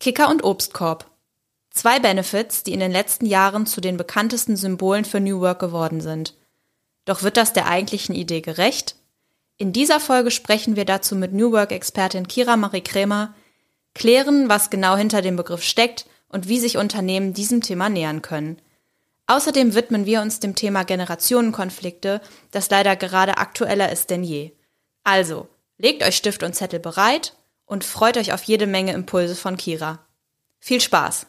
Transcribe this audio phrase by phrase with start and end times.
[0.00, 1.10] Kicker und Obstkorb.
[1.70, 6.00] Zwei Benefits, die in den letzten Jahren zu den bekanntesten Symbolen für New Work geworden
[6.00, 6.34] sind.
[7.04, 8.96] Doch wird das der eigentlichen Idee gerecht?
[9.58, 13.34] In dieser Folge sprechen wir dazu mit New Work-Expertin Kira Marie Krämer,
[13.94, 18.58] klären, was genau hinter dem Begriff steckt und wie sich Unternehmen diesem Thema nähern können.
[19.26, 22.22] Außerdem widmen wir uns dem Thema Generationenkonflikte,
[22.52, 24.52] das leider gerade aktueller ist denn je.
[25.04, 25.46] Also,
[25.76, 27.34] legt euch Stift und Zettel bereit
[27.70, 30.00] und freut euch auf jede Menge Impulse von Kira.
[30.58, 31.26] Viel Spaß!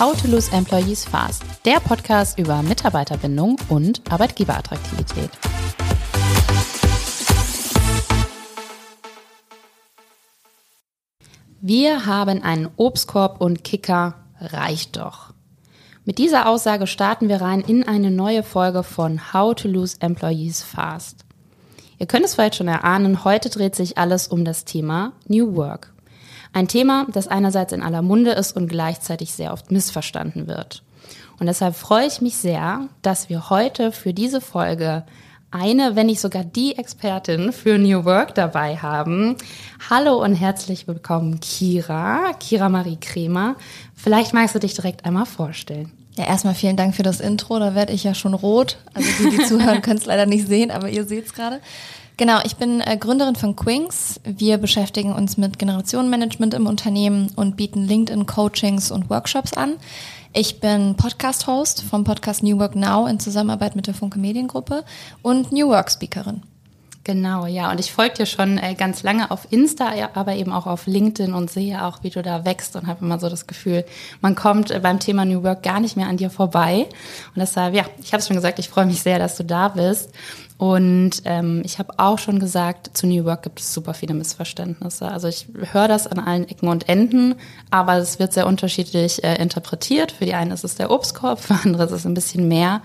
[0.00, 5.30] How to Lose Employees Fast, der Podcast über Mitarbeiterbindung und Arbeitgeberattraktivität.
[11.60, 15.33] Wir haben einen Obstkorb und Kicker, reicht doch.
[16.06, 20.62] Mit dieser Aussage starten wir rein in eine neue Folge von How to Lose Employees
[20.62, 21.24] Fast.
[21.98, 25.94] Ihr könnt es vielleicht schon erahnen, heute dreht sich alles um das Thema New Work.
[26.52, 30.82] Ein Thema, das einerseits in aller Munde ist und gleichzeitig sehr oft missverstanden wird.
[31.40, 35.04] Und deshalb freue ich mich sehr, dass wir heute für diese Folge
[35.54, 39.36] eine, wenn nicht sogar die Expertin für New Work dabei haben.
[39.88, 43.54] Hallo und herzlich willkommen, Kira, Kira Marie Kremer.
[43.94, 45.92] Vielleicht magst du dich direkt einmal vorstellen.
[46.16, 47.58] Ja, erstmal vielen Dank für das Intro.
[47.58, 48.78] Da werde ich ja schon rot.
[48.94, 51.60] Also die, die zuhören, können es leider nicht sehen, aber ihr seht es gerade.
[52.16, 54.20] Genau, ich bin äh, Gründerin von Quinks.
[54.24, 59.74] Wir beschäftigen uns mit Generationenmanagement im Unternehmen und bieten LinkedIn-Coachings und Workshops an.
[60.36, 64.82] Ich bin Podcast-Host vom Podcast New Work Now in Zusammenarbeit mit der Funke Mediengruppe
[65.22, 66.42] und New Work-Speakerin.
[67.04, 67.70] Genau, ja.
[67.70, 71.34] Und ich folge dir schon äh, ganz lange auf Insta, aber eben auch auf LinkedIn
[71.34, 73.84] und sehe auch, wie du da wächst und habe immer so das Gefühl,
[74.22, 76.86] man kommt äh, beim Thema New Work gar nicht mehr an dir vorbei.
[77.34, 79.68] Und deshalb, ja, ich habe es schon gesagt, ich freue mich sehr, dass du da
[79.68, 80.10] bist.
[80.56, 85.08] Und ähm, ich habe auch schon gesagt, zu New Work gibt es super viele Missverständnisse.
[85.08, 87.34] Also ich höre das an allen Ecken und Enden,
[87.70, 90.12] aber es wird sehr unterschiedlich äh, interpretiert.
[90.12, 92.82] Für die einen ist es der Obstkorb, für andere ist es ein bisschen mehr.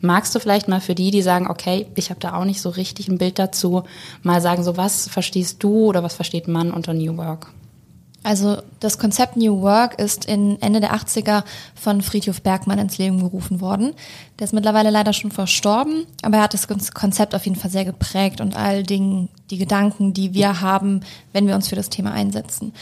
[0.00, 2.70] Magst du vielleicht mal für die, die sagen, okay, ich habe da auch nicht so
[2.70, 3.84] richtig ein Bild dazu,
[4.22, 7.52] mal sagen, so was verstehst du oder was versteht man unter New Work?
[8.22, 11.42] Also das Konzept New Work ist in Ende der 80er
[11.74, 13.94] von Friedhof Bergmann ins Leben gerufen worden.
[14.38, 17.84] Der ist mittlerweile leider schon verstorben, aber er hat das Konzept auf jeden Fall sehr
[17.84, 21.02] geprägt und all Dingen, die Gedanken, die wir haben,
[21.32, 22.72] wenn wir uns für das Thema einsetzen.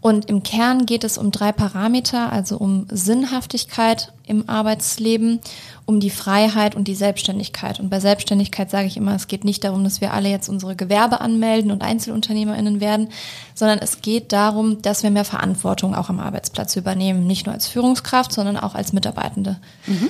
[0.00, 5.40] Und im Kern geht es um drei Parameter, also um Sinnhaftigkeit im Arbeitsleben,
[5.84, 7.80] um die Freiheit und die Selbstständigkeit.
[7.80, 10.76] Und bei Selbstständigkeit sage ich immer, es geht nicht darum, dass wir alle jetzt unsere
[10.76, 13.08] Gewerbe anmelden und Einzelunternehmerinnen werden,
[13.54, 17.66] sondern es geht darum, dass wir mehr Verantwortung auch am Arbeitsplatz übernehmen, nicht nur als
[17.66, 19.58] Führungskraft, sondern auch als Mitarbeitende.
[19.86, 20.08] Mhm.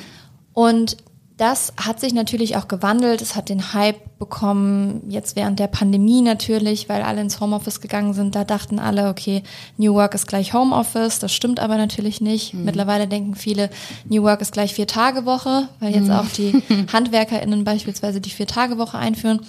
[0.52, 0.98] Und
[1.40, 3.22] das hat sich natürlich auch gewandelt.
[3.22, 8.12] Es hat den Hype bekommen, jetzt während der Pandemie natürlich, weil alle ins Homeoffice gegangen
[8.12, 8.34] sind.
[8.34, 9.42] Da dachten alle, okay,
[9.78, 11.18] New Work ist gleich Homeoffice.
[11.18, 12.52] Das stimmt aber natürlich nicht.
[12.52, 12.64] Mhm.
[12.66, 13.70] Mittlerweile denken viele,
[14.06, 16.12] New Work ist gleich Vier-Tage-Woche, weil jetzt mhm.
[16.12, 16.62] auch die
[16.92, 19.40] HandwerkerInnen beispielsweise die Vier-Tage-Woche einführen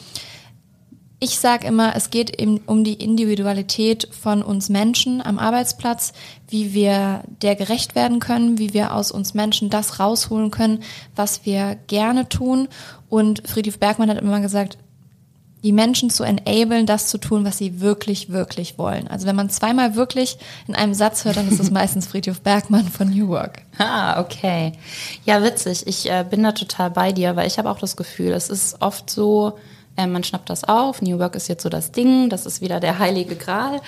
[1.24, 6.14] ich sage immer, es geht eben um die Individualität von uns Menschen am Arbeitsplatz,
[6.48, 10.82] wie wir der gerecht werden können, wie wir aus uns Menschen das rausholen können,
[11.16, 12.68] was wir gerne tun.
[13.08, 14.80] Und Friedrich Bergmann hat immer gesagt,
[15.64, 19.08] die Menschen zu enablen, das zu tun, was sie wirklich, wirklich wollen.
[19.08, 22.88] Also wenn man zweimal wirklich in einem Satz hört, dann ist es meistens Friedhof Bergmann
[22.88, 23.62] von New Work.
[23.78, 24.72] Ah, okay.
[25.24, 25.86] Ja, witzig.
[25.86, 28.82] Ich äh, bin da total bei dir, weil ich habe auch das Gefühl, es ist
[28.82, 29.60] oft so,
[29.98, 31.02] ähm, man schnappt das auf.
[31.02, 33.82] New Work ist jetzt so das Ding, das ist wieder der heilige Gral.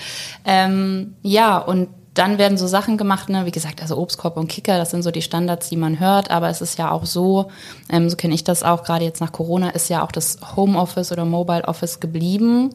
[0.45, 3.45] Ähm, ja, und dann werden so Sachen gemacht, ne?
[3.45, 6.49] wie gesagt, also Obstkorb und Kicker, das sind so die Standards, die man hört, aber
[6.49, 7.49] es ist ja auch so,
[7.89, 11.11] ähm, so kenne ich das auch, gerade jetzt nach Corona ist ja auch das Homeoffice
[11.11, 12.69] oder Mobile Office geblieben.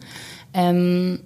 [0.55, 1.21] Ähm,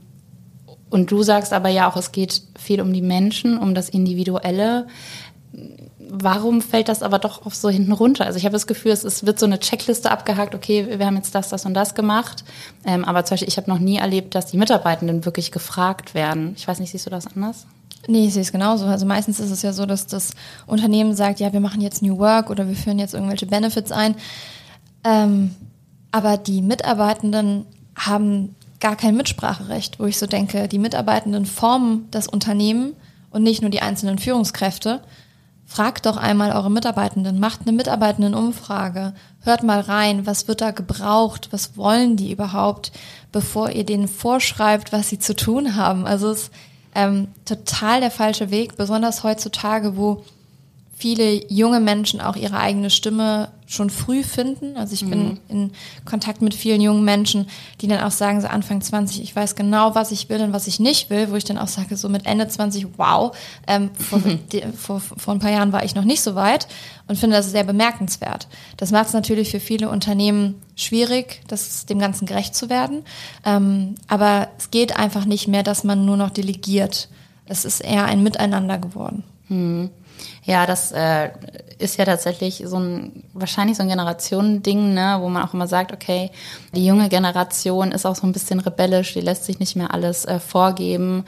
[0.91, 4.87] und du sagst aber ja auch, es geht viel um die Menschen, um das Individuelle
[6.15, 8.27] warum fällt das aber doch oft so hinten runter?
[8.27, 11.17] Also ich habe das Gefühl, es, es, wird so eine Checkliste abgehakt, okay, wir haben
[11.17, 12.45] jetzt das, das und das gemacht.
[12.85, 16.53] Ähm, aber zum Beispiel, ich habe noch nie erlebt, dass die Mitarbeitenden wirklich gefragt werden.
[16.57, 17.67] Ich weiß nicht, siehst du das anders?
[18.09, 18.85] Nee, ich sehe es genauso.
[18.85, 20.33] Also meistens ist es ja so, dass das
[20.67, 24.15] Unternehmen sagt, ja, wir machen jetzt New Work oder wir führen jetzt irgendwelche Benefits ein.
[25.05, 25.55] Ähm,
[26.11, 27.65] aber die Mitarbeitenden
[27.97, 32.95] haben gar kein Mitspracherecht, wo ich so denke, die Mitarbeitenden formen das Unternehmen
[33.31, 35.01] und nicht nur die einzelnen Führungskräfte.
[35.73, 41.49] Fragt doch einmal eure Mitarbeitenden, macht eine Mitarbeitendenumfrage, hört mal rein, was wird da gebraucht,
[41.51, 42.93] was wollen die überhaupt,
[43.33, 46.07] bevor ihr denen vorschreibt, was sie zu tun haben.
[46.07, 46.53] Also es ist
[46.95, 50.23] ähm, total der falsche Weg, besonders heutzutage, wo
[51.03, 54.77] viele junge Menschen auch ihre eigene Stimme schon früh finden.
[54.77, 55.73] Also ich bin in
[56.05, 57.49] Kontakt mit vielen jungen Menschen,
[57.81, 60.69] die dann auch sagen, so Anfang 20, ich weiß genau, was ich will und was
[60.69, 64.21] ich nicht will, wo ich dann auch sage, so mit Ende 20, wow, ähm, vor,
[64.53, 66.69] die, vor, vor ein paar Jahren war ich noch nicht so weit
[67.09, 68.47] und finde das sehr bemerkenswert.
[68.77, 73.03] Das macht es natürlich für viele Unternehmen schwierig, das, dem Ganzen gerecht zu werden.
[73.45, 77.09] Ähm, aber es geht einfach nicht mehr, dass man nur noch delegiert.
[77.47, 79.25] Es ist eher ein Miteinander geworden.
[79.49, 79.91] Hm.
[80.45, 81.31] Ja, das äh,
[81.79, 85.93] ist ja tatsächlich so ein wahrscheinlich so ein Generationending, ne, wo man auch immer sagt,
[85.93, 86.31] okay,
[86.75, 90.25] die junge Generation ist auch so ein bisschen rebellisch, die lässt sich nicht mehr alles
[90.25, 91.25] äh, vorgeben.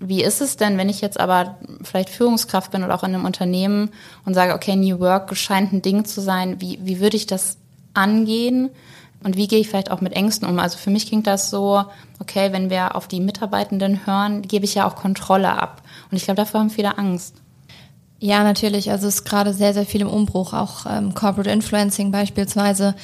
[0.00, 3.24] Wie ist es denn, wenn ich jetzt aber vielleicht Führungskraft bin oder auch in einem
[3.24, 3.90] Unternehmen
[4.24, 7.56] und sage, okay, New Work scheint ein Ding zu sein, wie, wie würde ich das
[7.94, 8.70] angehen?
[9.22, 10.58] Und wie gehe ich vielleicht auch mit Ängsten um?
[10.58, 11.82] Also für mich klingt das so,
[12.20, 15.82] okay, wenn wir auf die Mitarbeitenden hören, gebe ich ja auch Kontrolle ab.
[16.10, 17.36] Und ich glaube, davor haben viele Angst.
[18.24, 18.90] Ja, natürlich.
[18.90, 22.94] Also es ist gerade sehr, sehr viel im Umbruch, auch ähm, Corporate Influencing beispielsweise.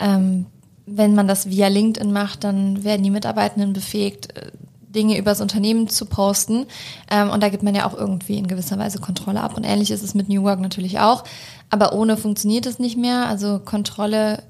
[0.00, 0.46] Ähm,
[0.86, 4.50] wenn man das via LinkedIn macht, dann werden die Mitarbeitenden befähigt, äh,
[4.88, 6.64] Dinge übers Unternehmen zu posten.
[7.10, 9.58] Ähm, und da gibt man ja auch irgendwie in gewisser Weise Kontrolle ab.
[9.58, 11.24] Und ähnlich ist es mit New Work natürlich auch.
[11.68, 13.26] Aber ohne funktioniert es nicht mehr.
[13.26, 14.42] Also Kontrolle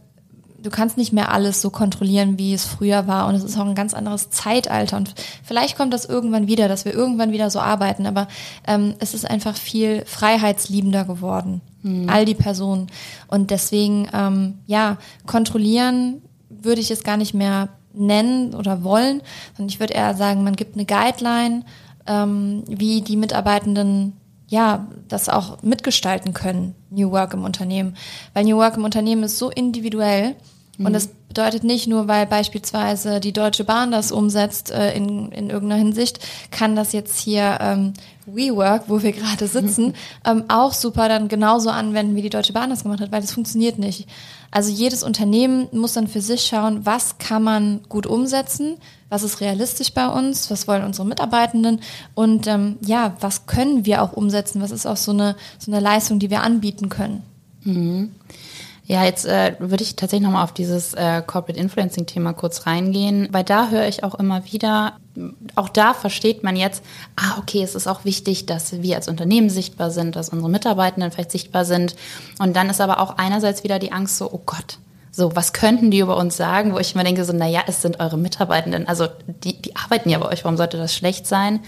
[0.63, 3.27] du kannst nicht mehr alles so kontrollieren, wie es früher war.
[3.27, 4.97] Und es ist auch ein ganz anderes Zeitalter.
[4.97, 8.07] Und vielleicht kommt das irgendwann wieder, dass wir irgendwann wieder so arbeiten.
[8.07, 8.29] Aber
[8.67, 11.61] ähm, es ist einfach viel freiheitsliebender geworden.
[11.83, 12.09] Mhm.
[12.09, 12.87] All die Personen.
[13.29, 19.21] Und deswegen, ähm, ja, kontrollieren würde ich es gar nicht mehr nennen oder wollen,
[19.57, 21.65] sondern ich würde eher sagen, man gibt eine Guideline,
[22.07, 24.15] ähm, wie die Mitarbeitenden
[24.53, 27.97] ja, das auch mitgestalten können, New Work im Unternehmen.
[28.35, 30.37] Weil New Work im Unternehmen ist so individuell
[30.83, 30.87] mhm.
[30.87, 35.49] und das bedeutet nicht nur, weil beispielsweise die Deutsche Bahn das umsetzt äh, in, in
[35.49, 36.19] irgendeiner Hinsicht,
[36.51, 37.95] kann das jetzt hier ähm,
[38.27, 39.95] WeWork, wo wir gerade sitzen,
[40.27, 43.33] ähm, auch super dann genauso anwenden, wie die Deutsche Bahn das gemacht hat, weil das
[43.33, 44.09] funktioniert nicht.
[44.51, 48.77] Also jedes Unternehmen muss dann für sich schauen, was kann man gut umsetzen,
[49.09, 51.81] was ist realistisch bei uns, was wollen unsere Mitarbeitenden
[52.15, 55.81] und ähm, ja, was können wir auch umsetzen, was ist auch so eine, so eine
[55.81, 57.23] Leistung, die wir anbieten können.
[57.65, 58.11] Mhm.
[58.93, 63.43] Ja, jetzt äh, würde ich tatsächlich nochmal auf dieses äh, Corporate Influencing-Thema kurz reingehen, weil
[63.43, 64.99] da höre ich auch immer wieder,
[65.55, 66.85] auch da versteht man jetzt,
[67.17, 71.11] ah, okay, es ist auch wichtig, dass wir als Unternehmen sichtbar sind, dass unsere Mitarbeitenden
[71.11, 71.97] vielleicht sichtbar sind.
[72.39, 74.77] Und dann ist aber auch einerseits wieder die Angst so, oh Gott,
[75.11, 77.99] so, was könnten die über uns sagen, wo ich mir denke, so, naja, es sind
[77.99, 79.09] eure Mitarbeitenden, also
[79.43, 81.61] die, die arbeiten ja bei euch, warum sollte das schlecht sein?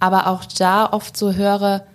[0.00, 1.86] Aber auch da oft so höre,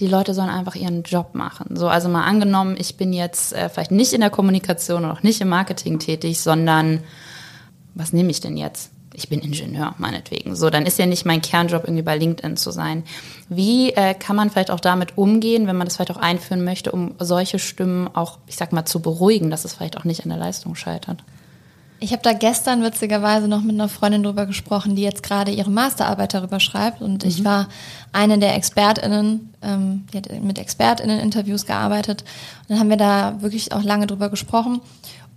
[0.00, 1.76] die Leute sollen einfach ihren Job machen.
[1.76, 5.22] So, also mal angenommen, ich bin jetzt äh, vielleicht nicht in der Kommunikation und auch
[5.22, 7.00] nicht im Marketing tätig, sondern
[7.94, 8.90] was nehme ich denn jetzt?
[9.16, 10.56] Ich bin Ingenieur, meinetwegen.
[10.56, 13.04] So, dann ist ja nicht mein Kernjob, irgendwie bei LinkedIn zu sein.
[13.48, 16.90] Wie äh, kann man vielleicht auch damit umgehen, wenn man das vielleicht auch einführen möchte,
[16.90, 20.30] um solche Stimmen auch, ich sag mal, zu beruhigen, dass es vielleicht auch nicht an
[20.30, 21.22] der Leistung scheitert?
[22.04, 25.70] Ich habe da gestern witzigerweise noch mit einer Freundin drüber gesprochen, die jetzt gerade ihre
[25.70, 27.00] Masterarbeit darüber schreibt.
[27.00, 27.30] Und mhm.
[27.30, 27.70] ich war
[28.12, 32.20] eine der ExpertInnen, ähm, die hat mit ExpertInnen Interviews gearbeitet.
[32.60, 34.82] Und dann haben wir da wirklich auch lange drüber gesprochen.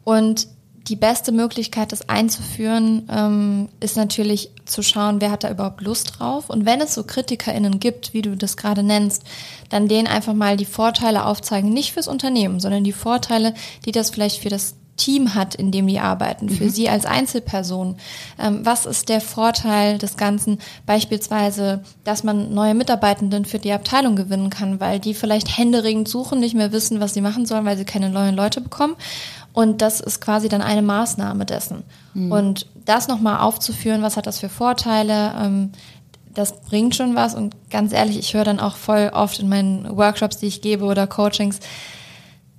[0.04, 0.50] Und
[0.90, 6.20] die beste Möglichkeit, das einzuführen, ähm, ist natürlich zu schauen, wer hat da überhaupt Lust
[6.20, 6.50] drauf.
[6.50, 9.24] Und wenn es so KritikerInnen gibt, wie du das gerade nennst,
[9.70, 13.54] dann denen einfach mal die Vorteile aufzeigen, nicht fürs Unternehmen, sondern die Vorteile,
[13.86, 16.70] die das vielleicht für das Team hat, in dem die arbeiten, für mhm.
[16.70, 17.96] sie als Einzelperson.
[18.40, 20.60] Ähm, was ist der Vorteil des Ganzen?
[20.86, 26.40] Beispielsweise, dass man neue Mitarbeitenden für die Abteilung gewinnen kann, weil die vielleicht händeringend suchen,
[26.40, 28.96] nicht mehr wissen, was sie machen sollen, weil sie keine neuen Leute bekommen.
[29.54, 31.84] Und das ist quasi dann eine Maßnahme dessen.
[32.14, 32.32] Mhm.
[32.32, 35.34] Und das nochmal aufzuführen, was hat das für Vorteile?
[35.42, 35.72] Ähm,
[36.34, 37.34] das bringt schon was.
[37.34, 40.86] Und ganz ehrlich, ich höre dann auch voll oft in meinen Workshops, die ich gebe
[40.86, 41.60] oder Coachings,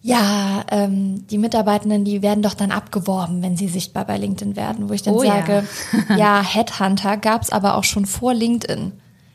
[0.09, 4.89] ja, ähm, die Mitarbeitenden, die werden doch dann abgeworben, wenn sie sichtbar bei LinkedIn werden,
[4.89, 5.65] wo ich dann oh, sage,
[6.09, 8.93] ja, ja Headhunter gab es aber auch schon vor LinkedIn.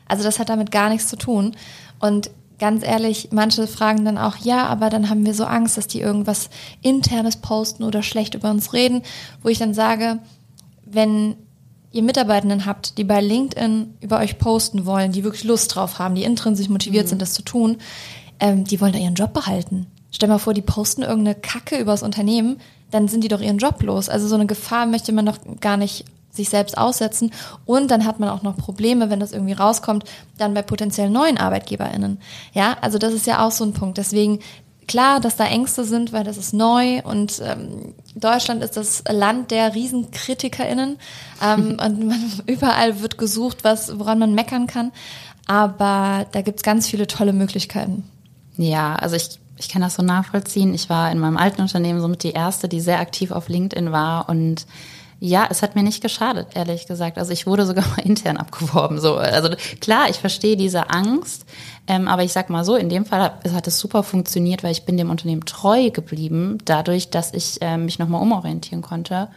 [0.08, 1.54] Also das hat damit gar nichts zu tun.
[2.00, 5.86] Und ganz ehrlich, manche fragen dann auch, ja, aber dann haben wir so Angst, dass
[5.86, 6.50] die irgendwas
[6.82, 9.02] internes posten oder schlecht über uns reden,
[9.44, 10.18] wo ich dann sage,
[10.84, 11.36] wenn
[11.92, 16.16] ihr Mitarbeitenden habt, die bei LinkedIn über euch posten wollen, die wirklich Lust drauf haben,
[16.16, 17.10] die intrinsisch motiviert mhm.
[17.10, 17.76] sind, das zu tun,
[18.40, 19.86] ähm, die wollen da ihren Job behalten.
[20.14, 22.60] Stell mal vor, die posten irgendeine Kacke übers Unternehmen,
[22.92, 24.08] dann sind die doch ihren Job los.
[24.08, 27.32] Also so eine Gefahr möchte man doch gar nicht sich selbst aussetzen.
[27.64, 30.04] Und dann hat man auch noch Probleme, wenn das irgendwie rauskommt,
[30.38, 32.18] dann bei potenziell neuen ArbeitgeberInnen.
[32.52, 33.98] Ja, also das ist ja auch so ein Punkt.
[33.98, 34.38] Deswegen
[34.86, 39.50] klar, dass da Ängste sind, weil das ist neu und ähm, Deutschland ist das Land
[39.50, 40.98] der RiesenkritikerInnen
[41.42, 44.92] ähm, und man, überall wird gesucht, was, woran man meckern kann.
[45.46, 48.04] Aber da gibt's ganz viele tolle Möglichkeiten.
[48.56, 50.74] Ja, also ich, ich kann das so nachvollziehen.
[50.74, 54.28] Ich war in meinem alten Unternehmen somit die erste, die sehr aktiv auf LinkedIn war
[54.28, 54.66] und
[55.20, 57.16] ja, es hat mir nicht geschadet, ehrlich gesagt.
[57.16, 59.00] Also ich wurde sogar mal intern abgeworben.
[59.00, 61.46] So, also klar, ich verstehe diese Angst,
[61.86, 64.72] ähm, aber ich sag mal so, in dem Fall hat, hat, es super funktioniert, weil
[64.72, 69.28] ich bin dem Unternehmen treu geblieben, dadurch, dass ich äh, mich nochmal umorientieren konnte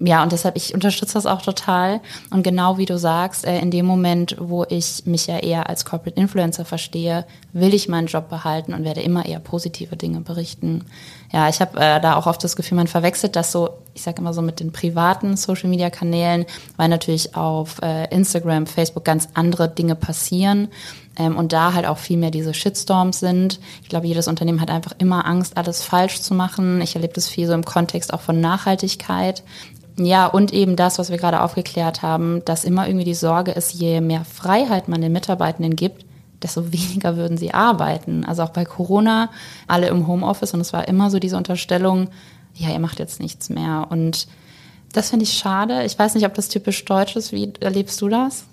[0.00, 2.00] ja, und deshalb, ich unterstütze das auch total.
[2.30, 5.84] Und genau wie du sagst, äh, in dem Moment, wo ich mich ja eher als
[5.84, 10.84] Corporate Influencer verstehe, will ich meinen Job behalten und werde immer eher positive Dinge berichten.
[11.32, 14.20] Ja, ich habe äh, da auch oft das Gefühl, man verwechselt das so, ich sage
[14.20, 19.94] immer so mit den privaten Social-Media-Kanälen, weil natürlich auf äh, Instagram, Facebook ganz andere Dinge
[19.96, 20.68] passieren.
[21.16, 23.60] Ähm, und da halt auch viel mehr diese Shitstorms sind.
[23.82, 26.80] Ich glaube, jedes Unternehmen hat einfach immer Angst, alles falsch zu machen.
[26.80, 29.42] Ich erlebe das viel so im Kontext auch von Nachhaltigkeit.
[29.96, 33.72] Ja, und eben das, was wir gerade aufgeklärt haben, dass immer irgendwie die Sorge ist,
[33.74, 36.04] je mehr Freiheit man den Mitarbeitenden gibt,
[36.44, 38.24] desto weniger würden sie arbeiten.
[38.24, 39.30] Also auch bei Corona,
[39.66, 42.08] alle im Homeoffice und es war immer so diese Unterstellung,
[42.54, 43.88] ja, ihr macht jetzt nichts mehr.
[43.90, 44.28] Und
[44.92, 45.84] das finde ich schade.
[45.84, 47.32] Ich weiß nicht, ob das typisch deutsch ist.
[47.32, 48.44] Wie erlebst du das?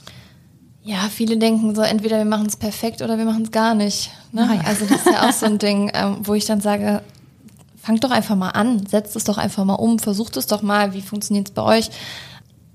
[0.84, 4.10] Ja, viele denken so, entweder wir machen es perfekt oder wir machen es gar nicht.
[4.32, 4.48] Ne?
[4.50, 4.62] Ah, ja.
[4.66, 7.04] Also das ist ja auch so ein Ding, ähm, wo ich dann sage,
[7.80, 10.94] fangt doch einfach mal an, setzt es doch einfach mal um, versucht es doch mal,
[10.94, 11.92] wie funktioniert es bei euch?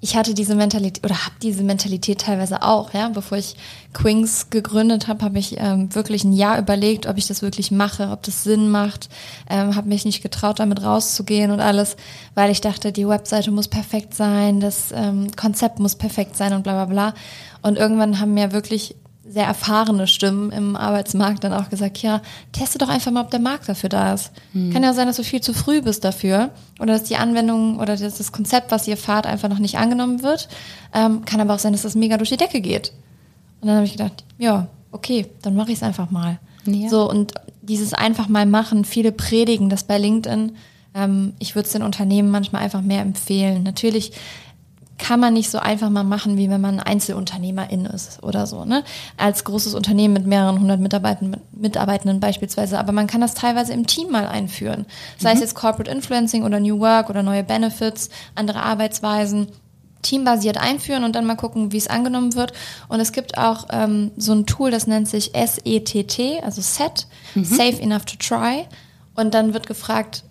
[0.06, 3.08] Ich hatte diese Mentalität oder habe diese Mentalität teilweise auch, ja.
[3.08, 3.56] Bevor ich
[3.92, 8.10] Quings gegründet habe, habe ich ähm, wirklich ein Jahr überlegt, ob ich das wirklich mache,
[8.12, 9.08] ob das Sinn macht.
[9.50, 11.96] Ähm, habe mich nicht getraut, damit rauszugehen und alles,
[12.36, 16.62] weil ich dachte, die Webseite muss perfekt sein, das ähm, Konzept muss perfekt sein und
[16.62, 17.14] bla bla bla.
[17.62, 18.94] Und irgendwann haben mir wirklich
[19.28, 23.40] sehr erfahrene Stimmen im Arbeitsmarkt dann auch gesagt, ja, teste doch einfach mal, ob der
[23.40, 24.30] Markt dafür da ist.
[24.52, 24.72] Hm.
[24.72, 27.96] Kann ja sein, dass du viel zu früh bist dafür oder dass die Anwendung oder
[27.96, 30.48] dass das Konzept, was ihr fahrt, einfach noch nicht angenommen wird.
[30.94, 32.92] Ähm, kann aber auch sein, dass das mega durch die Decke geht.
[33.60, 36.38] Und dann habe ich gedacht, ja, okay, dann mache ich es einfach mal.
[36.64, 36.88] Ja.
[36.88, 40.56] So, und dieses einfach mal machen, viele predigen das bei LinkedIn.
[40.94, 43.62] Ähm, ich würde es den Unternehmen manchmal einfach mehr empfehlen.
[43.62, 44.12] Natürlich
[44.98, 48.82] kann man nicht so einfach mal machen, wie wenn man Einzelunternehmerin ist oder so, ne?
[49.16, 52.78] Als großes Unternehmen mit mehreren hundert Mitarbeitenden, Mitarbeitenden beispielsweise.
[52.78, 54.86] Aber man kann das teilweise im Team mal einführen.
[55.18, 55.34] Sei mhm.
[55.36, 59.48] es jetzt Corporate Influencing oder New Work oder neue Benefits, andere Arbeitsweisen.
[60.02, 62.52] Teambasiert einführen und dann mal gucken, wie es angenommen wird.
[62.88, 67.44] Und es gibt auch ähm, so ein Tool, das nennt sich SETT, also SET, mhm.
[67.44, 68.66] Safe Enough to Try.
[69.16, 70.22] Und dann wird gefragt,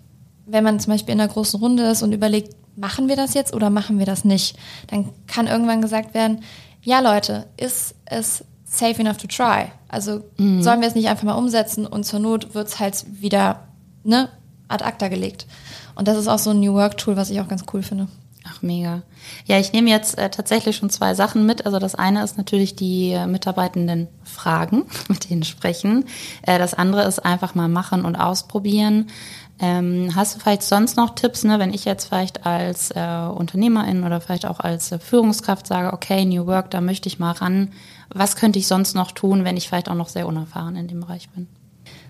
[0.46, 3.54] wenn man zum Beispiel in einer großen Runde ist und überlegt, machen wir das jetzt
[3.54, 4.56] oder machen wir das nicht?
[4.88, 6.42] Dann kann irgendwann gesagt werden,
[6.82, 9.72] ja Leute, ist es safe enough to try?
[9.88, 10.62] Also mhm.
[10.62, 13.68] sollen wir es nicht einfach mal umsetzen und zur Not wird es halt wieder
[14.04, 14.28] ne,
[14.68, 15.46] ad acta gelegt.
[15.94, 18.08] Und das ist auch so ein New Work Tool, was ich auch ganz cool finde.
[18.48, 19.02] Ach, mega.
[19.46, 21.66] Ja, ich nehme jetzt äh, tatsächlich schon zwei Sachen mit.
[21.66, 26.04] Also das eine ist natürlich die äh, Mitarbeitenden fragen, mit denen sprechen.
[26.42, 29.08] Äh, das andere ist einfach mal machen und ausprobieren.
[29.58, 34.04] Ähm, hast du vielleicht sonst noch Tipps, ne, wenn ich jetzt vielleicht als äh, Unternehmerin
[34.04, 37.72] oder vielleicht auch als äh, Führungskraft sage, okay, New Work, da möchte ich mal ran.
[38.10, 41.00] Was könnte ich sonst noch tun, wenn ich vielleicht auch noch sehr unerfahren in dem
[41.00, 41.46] Bereich bin?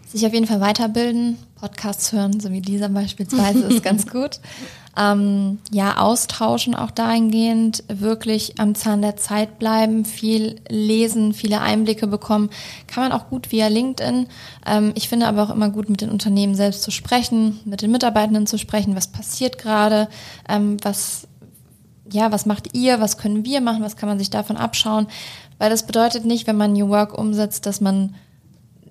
[0.07, 4.41] Sich auf jeden Fall weiterbilden, Podcasts hören, so wie dieser beispielsweise, ist ganz gut.
[4.99, 12.07] Ähm, ja, austauschen auch dahingehend, wirklich am Zahn der Zeit bleiben, viel lesen, viele Einblicke
[12.07, 12.51] bekommen.
[12.87, 14.27] Kann man auch gut via LinkedIn.
[14.67, 17.91] Ähm, ich finde aber auch immer gut, mit den Unternehmen selbst zu sprechen, mit den
[17.91, 20.09] Mitarbeitenden zu sprechen, was passiert gerade,
[20.49, 21.29] ähm, was,
[22.11, 25.07] ja, was macht ihr, was können wir machen, was kann man sich davon abschauen.
[25.59, 28.15] Weil das bedeutet nicht, wenn man New Work umsetzt, dass man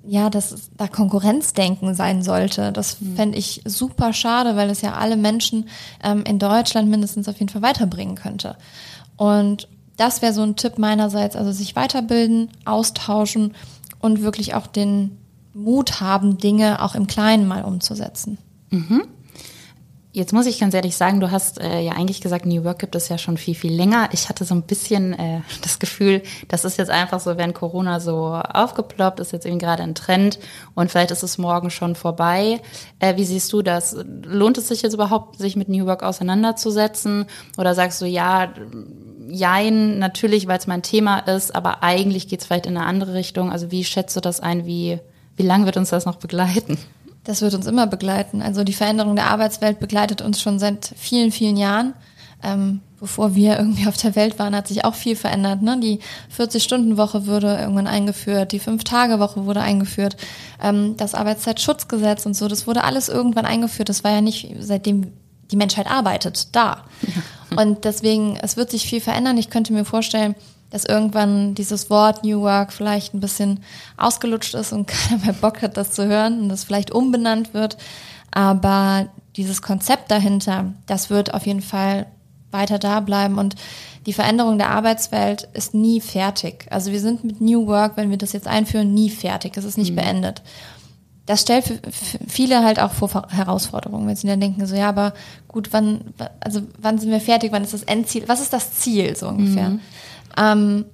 [0.08, 2.72] ja, dass da Konkurrenzdenken sein sollte.
[2.72, 3.16] Das mhm.
[3.16, 5.68] fände ich super schade, weil es ja alle Menschen
[6.04, 8.56] ähm, in Deutschland mindestens auf jeden Fall weiterbringen könnte.
[9.18, 13.54] Und das wäre so ein Tipp meinerseits, also sich weiterbilden, austauschen
[14.00, 15.18] und wirklich auch den
[15.54, 18.38] Mut haben, Dinge auch im Kleinen mal umzusetzen.
[18.70, 19.04] Mhm.
[20.16, 22.96] Jetzt muss ich ganz ehrlich sagen, du hast äh, ja eigentlich gesagt, New Work gibt
[22.96, 24.08] es ja schon viel, viel länger.
[24.14, 28.00] Ich hatte so ein bisschen äh, das Gefühl, das ist jetzt einfach so, während Corona
[28.00, 30.40] so aufgeploppt, ist jetzt eben gerade ein Trend
[30.74, 32.62] und vielleicht ist es morgen schon vorbei.
[33.00, 33.98] Äh, wie siehst du das?
[34.24, 37.26] Lohnt es sich jetzt überhaupt, sich mit New Work auseinanderzusetzen?
[37.58, 38.54] Oder sagst du, ja,
[39.28, 43.16] jein, natürlich, weil es mein Thema ist, aber eigentlich geht es vielleicht in eine andere
[43.16, 43.52] Richtung.
[43.52, 44.66] Also wie schätzt du das ein?
[44.66, 44.98] Wie,
[45.36, 46.78] wie lang wird uns das noch begleiten?
[47.26, 48.42] Das wird uns immer begleiten.
[48.42, 51.94] Also die Veränderung der Arbeitswelt begleitet uns schon seit vielen, vielen Jahren.
[52.44, 55.62] Ähm, bevor wir irgendwie auf der Welt waren, hat sich auch viel verändert.
[55.62, 55.80] Ne?
[55.80, 56.00] Die
[56.38, 60.18] 40-Stunden-Woche wurde irgendwann eingeführt, die Fünf-Tage-Woche wurde eingeführt,
[60.62, 63.90] ähm, das Arbeitszeitschutzgesetz und so, das wurde alles irgendwann eingeführt.
[63.90, 65.12] Das war ja nicht seitdem
[65.52, 66.84] die Menschheit arbeitet, da.
[67.02, 67.62] Ja.
[67.62, 69.38] Und deswegen, es wird sich viel verändern.
[69.38, 70.36] Ich könnte mir vorstellen,
[70.76, 73.62] dass irgendwann dieses Wort New Work vielleicht ein bisschen
[73.96, 77.78] ausgelutscht ist und keiner mehr Bock hat, das zu hören und das vielleicht umbenannt wird.
[78.32, 82.08] Aber dieses Konzept dahinter, das wird auf jeden Fall
[82.52, 83.56] weiter da bleiben und
[84.06, 86.68] die Veränderung der Arbeitswelt ist nie fertig.
[86.70, 89.56] Also wir sind mit New Work, wenn wir das jetzt einführen, nie fertig.
[89.56, 89.96] Es ist nicht mhm.
[89.96, 90.42] beendet.
[91.26, 91.80] Das stellt für,
[92.28, 95.14] viele halt auch vor Herausforderungen, wenn sie dann denken, so ja, aber
[95.48, 96.02] gut, wann,
[96.42, 99.70] also wann sind wir fertig, wann ist das Endziel, was ist das Ziel so ungefähr?
[99.70, 99.80] Mhm.
[100.38, 100.86] Ähm,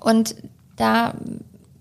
[0.00, 0.36] und
[0.76, 1.14] da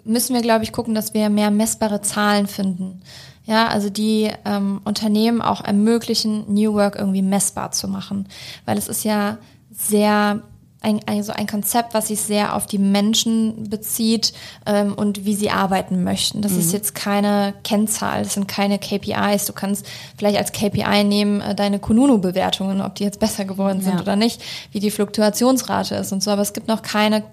[0.04, 3.02] müssen wir, glaube ich, gucken, dass wir mehr messbare Zahlen finden.
[3.46, 8.28] Ja, also die ähm, Unternehmen auch ermöglichen, New Work irgendwie messbar zu machen.
[8.66, 9.38] Weil es ist ja
[9.72, 10.44] sehr
[10.82, 14.34] ein, also ein Konzept, was sich sehr auf die Menschen bezieht
[14.66, 16.42] ähm, und wie sie arbeiten möchten.
[16.42, 16.60] Das mhm.
[16.60, 19.46] ist jetzt keine Kennzahl, das sind keine KPIs.
[19.46, 19.86] Du kannst
[20.18, 24.02] vielleicht als KPI nehmen äh, deine Kununu-Bewertungen, ob die jetzt besser geworden sind ja.
[24.02, 26.32] oder nicht, wie die Fluktuationsrate ist und so.
[26.32, 27.24] Aber es gibt noch keine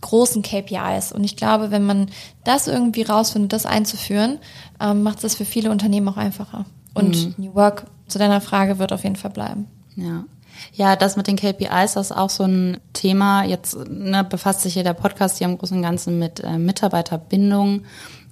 [0.00, 1.10] großen KPIs.
[1.10, 2.06] Und ich glaube, wenn man
[2.44, 4.38] das irgendwie rausfindet, das einzuführen,
[4.80, 6.64] ähm, macht es für viele Unternehmen auch einfacher.
[6.94, 7.44] Und mhm.
[7.44, 9.66] New Work, zu deiner Frage, wird auf jeden Fall bleiben.
[9.96, 10.24] Ja.
[10.72, 13.44] Ja, das mit den KPIs das ist auch so ein Thema.
[13.44, 17.84] Jetzt ne, befasst sich hier der Podcast hier im Großen und Ganzen mit äh, Mitarbeiterbindung.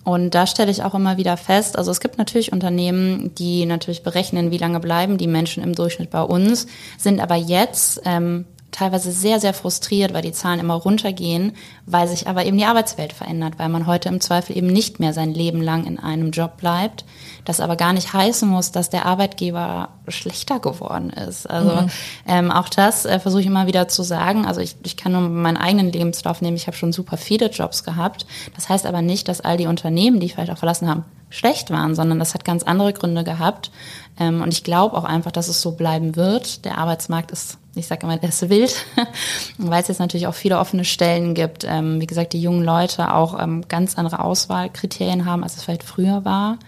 [0.04, 4.04] Und da stelle ich auch immer wieder fest, also es gibt natürlich Unternehmen, die natürlich
[4.04, 8.45] berechnen, wie lange bleiben die Menschen im Durchschnitt bei uns, sind aber jetzt ähm,
[8.76, 11.52] teilweise sehr, sehr frustriert, weil die Zahlen immer runtergehen,
[11.87, 15.14] weil sich aber eben die Arbeitswelt verändert, weil man heute im Zweifel eben nicht mehr
[15.14, 17.04] sein Leben lang in einem Job bleibt.
[17.47, 21.49] Das aber gar nicht heißen muss, dass der Arbeitgeber schlechter geworden ist.
[21.49, 21.90] Also mhm.
[22.26, 24.45] ähm, auch das äh, versuche ich immer wieder zu sagen.
[24.45, 26.56] Also ich, ich kann nur meinen eigenen Lebenslauf nehmen.
[26.56, 28.26] Ich habe schon super viele Jobs gehabt.
[28.56, 31.71] Das heißt aber nicht, dass all die Unternehmen, die ich vielleicht auch verlassen haben, schlecht
[31.71, 33.71] waren, sondern das hat ganz andere Gründe gehabt.
[34.18, 36.66] Ähm, und ich glaube auch einfach, dass es so bleiben wird.
[36.66, 38.75] Der Arbeitsmarkt ist, ich sage immer, der ist wild,
[39.59, 41.64] weil es jetzt natürlich auch viele offene Stellen gibt.
[41.64, 45.85] Ähm, wie gesagt, die jungen Leute auch ähm, ganz andere Auswahlkriterien haben, als es vielleicht
[45.85, 46.59] früher war.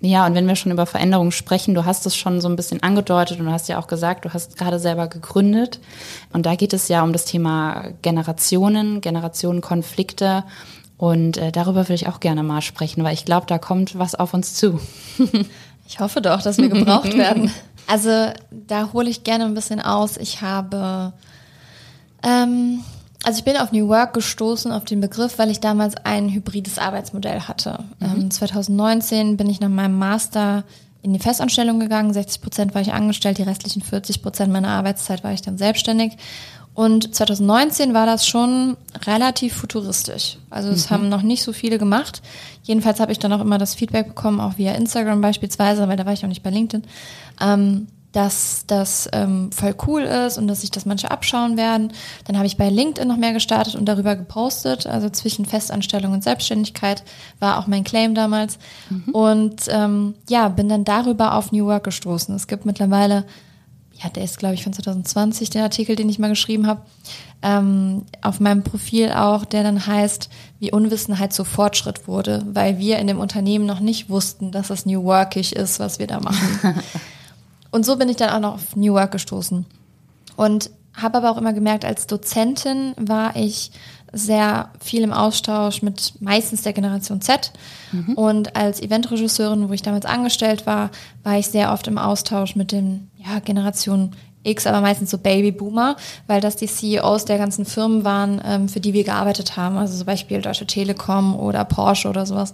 [0.00, 2.82] Ja, und wenn wir schon über Veränderungen sprechen, du hast es schon so ein bisschen
[2.82, 5.80] angedeutet und du hast ja auch gesagt, du hast gerade selber gegründet.
[6.32, 10.44] Und da geht es ja um das Thema Generationen, Generationenkonflikte.
[10.98, 14.14] Und äh, darüber will ich auch gerne mal sprechen, weil ich glaube, da kommt was
[14.14, 14.78] auf uns zu.
[15.86, 17.50] Ich hoffe doch, dass wir gebraucht werden.
[17.86, 20.16] Also da hole ich gerne ein bisschen aus.
[20.16, 21.12] Ich habe,
[22.22, 22.80] ähm,
[23.24, 26.78] also ich bin auf New Work gestoßen, auf den Begriff, weil ich damals ein hybrides
[26.78, 27.84] Arbeitsmodell hatte.
[28.00, 28.06] Mhm.
[28.06, 30.64] Ähm, 2019 bin ich nach meinem Master
[31.02, 32.12] in die Festanstellung gegangen.
[32.12, 36.16] 60 Prozent war ich angestellt, die restlichen 40 Prozent meiner Arbeitszeit war ich dann selbstständig.
[36.74, 40.38] Und 2019 war das schon relativ futuristisch.
[40.50, 40.94] Also es mhm.
[40.94, 42.20] haben noch nicht so viele gemacht.
[42.64, 46.04] Jedenfalls habe ich dann auch immer das Feedback bekommen, auch via Instagram beispielsweise, weil da
[46.04, 46.84] war ich auch nicht bei LinkedIn,
[47.40, 51.92] ähm, dass das ähm, voll cool ist und dass sich das manche abschauen werden.
[52.26, 54.86] Dann habe ich bei LinkedIn noch mehr gestartet und darüber gepostet.
[54.86, 57.04] Also zwischen Festanstellung und Selbstständigkeit
[57.38, 58.58] war auch mein Claim damals.
[58.90, 59.12] Mhm.
[59.12, 62.34] Und ähm, ja, bin dann darüber auf New Work gestoßen.
[62.34, 63.24] Es gibt mittlerweile
[64.04, 66.82] ja, der ist, glaube ich, von 2020, der Artikel, den ich mal geschrieben habe,
[67.42, 72.98] ähm, auf meinem Profil auch, der dann heißt, wie Unwissenheit zu Fortschritt wurde, weil wir
[72.98, 76.82] in dem Unternehmen noch nicht wussten, dass es New Workig ist, was wir da machen.
[77.70, 79.64] und so bin ich dann auch noch auf New Work gestoßen.
[80.36, 83.72] Und habe aber auch immer gemerkt, als Dozentin war ich
[84.12, 87.52] sehr viel im Austausch mit meistens der Generation Z.
[87.90, 88.14] Mhm.
[88.14, 90.90] Und als Eventregisseurin, wo ich damals angestellt war,
[91.24, 94.12] war ich sehr oft im Austausch mit den ja, Generation
[94.44, 98.80] X, aber meistens so Babyboomer, weil das die CEOs der ganzen Firmen waren, ähm, für
[98.80, 99.76] die wir gearbeitet haben.
[99.78, 102.52] Also zum Beispiel Deutsche Telekom oder Porsche oder sowas,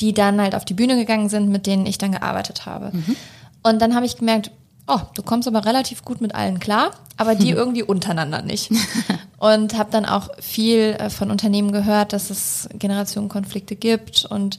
[0.00, 2.90] die dann halt auf die Bühne gegangen sind, mit denen ich dann gearbeitet habe.
[2.92, 3.16] Mhm.
[3.62, 4.50] Und dann habe ich gemerkt,
[4.86, 8.70] oh, du kommst aber relativ gut mit allen klar, aber die irgendwie untereinander nicht.
[9.38, 14.58] Und habe dann auch viel äh, von Unternehmen gehört, dass es Generationenkonflikte gibt und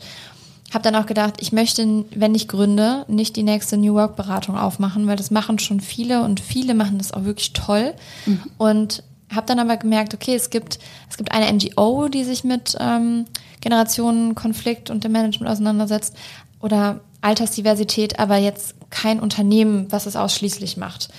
[0.74, 4.58] habe dann auch gedacht, ich möchte, wenn ich gründe, nicht die nächste New Work Beratung
[4.58, 7.94] aufmachen, weil das machen schon viele und viele machen das auch wirklich toll.
[8.26, 8.44] Mhm.
[8.58, 9.04] Und
[9.34, 13.26] habe dann aber gemerkt, okay, es gibt es gibt eine NGO, die sich mit ähm,
[13.62, 16.16] Generationenkonflikt und dem Management auseinandersetzt
[16.62, 21.10] oder Altersdiversität, aber jetzt kein Unternehmen, was es ausschließlich macht.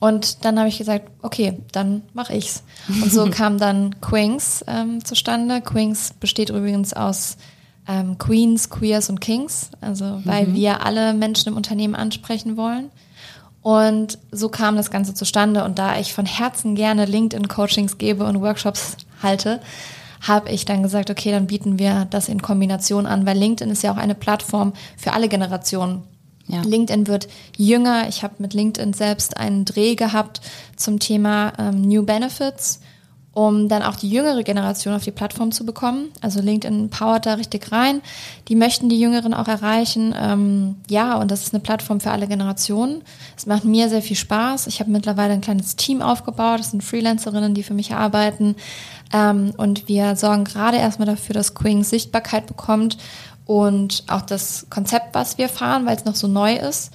[0.00, 2.62] Und dann habe ich gesagt, okay, dann mache ich's.
[3.02, 5.60] Und so kam dann Queens ähm, zustande.
[5.60, 7.36] Queens besteht übrigens aus
[7.88, 10.54] ähm, Queens, Queers und Kings, also weil mhm.
[10.54, 12.90] wir alle Menschen im Unternehmen ansprechen wollen.
[13.62, 15.64] Und so kam das Ganze zustande.
[15.64, 19.60] Und da ich von Herzen gerne LinkedIn-Coachings gebe und Workshops halte,
[20.20, 23.82] habe ich dann gesagt, okay, dann bieten wir das in Kombination an, weil LinkedIn ist
[23.82, 26.02] ja auch eine Plattform für alle Generationen.
[26.46, 26.62] Ja.
[26.62, 28.08] LinkedIn wird jünger.
[28.08, 30.40] Ich habe mit LinkedIn selbst einen Dreh gehabt
[30.76, 32.80] zum Thema ähm, New Benefits.
[33.32, 36.08] Um dann auch die jüngere Generation auf die Plattform zu bekommen.
[36.20, 38.00] Also LinkedIn powert da richtig rein.
[38.48, 40.14] Die möchten die Jüngeren auch erreichen.
[40.18, 43.02] Ähm, ja, und das ist eine Plattform für alle Generationen.
[43.36, 44.66] Es macht mir sehr viel Spaß.
[44.66, 46.60] Ich habe mittlerweile ein kleines Team aufgebaut.
[46.60, 48.56] Das sind Freelancerinnen, die für mich arbeiten.
[49.12, 52.98] Ähm, und wir sorgen gerade erstmal dafür, dass Queens Sichtbarkeit bekommt
[53.46, 56.92] und auch das Konzept, was wir fahren, weil es noch so neu ist.